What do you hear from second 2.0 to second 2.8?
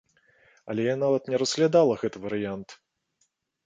гэты варыянт!